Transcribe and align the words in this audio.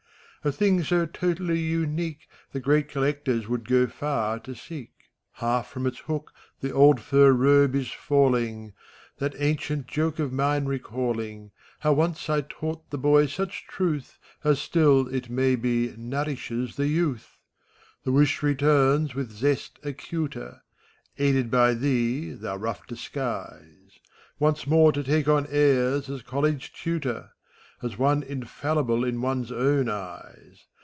A 0.43 0.51
thing 0.51 0.83
so 0.83 1.05
totally 1.05 1.59
unique 1.59 2.27
The 2.51 2.59
great 2.59 2.89
collectors 2.89 3.47
would 3.47 3.69
go 3.69 3.85
far 3.85 4.39
to 4.39 4.55
seek. 4.55 4.89
Half 5.33 5.67
from 5.69 5.85
its 5.85 5.99
hook 5.99 6.33
the 6.61 6.71
old 6.71 6.99
fur 6.99 7.31
robe 7.31 7.75
is 7.75 7.91
falling. 7.91 8.73
That 9.19 9.35
ancient 9.37 9.85
joke 9.85 10.17
of 10.17 10.33
mine 10.33 10.65
recalling. 10.65 11.51
How 11.81 11.93
once 11.93 12.27
I 12.27 12.41
taught 12.41 12.89
the 12.89 12.97
boy 12.97 13.27
such 13.27 13.67
truth 13.67 14.17
As 14.43 14.57
still, 14.57 15.07
it 15.13 15.29
may 15.29 15.55
be, 15.55 15.93
nourishes 15.95 16.75
the 16.75 16.87
youth. 16.87 17.37
The 18.03 18.11
wish 18.11 18.41
returns, 18.41 19.13
with 19.13 19.29
zest 19.31 19.77
acuter. 19.83 20.63
Aided 21.19 21.51
by 21.51 21.75
thee, 21.75 22.31
thou 22.31 22.55
rough 22.55 22.87
disguise. 22.87 23.99
Once 24.39 24.65
more 24.65 24.91
to 24.91 25.03
take 25.03 25.27
on 25.27 25.45
airs 25.51 26.09
as 26.09 26.23
college 26.23 26.73
tutor. 26.73 27.29
As 27.83 27.97
one 27.97 28.21
infallible 28.21 29.03
in 29.03 29.21
one's 29.21 29.51
own 29.51 29.89
eyes. 29.89 30.67